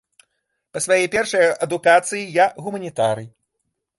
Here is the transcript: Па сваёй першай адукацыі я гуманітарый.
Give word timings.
Па 0.77 0.81
сваёй 0.85 1.05
першай 1.15 1.45
адукацыі 1.67 2.23
я 2.43 2.49
гуманітарый. 2.69 3.31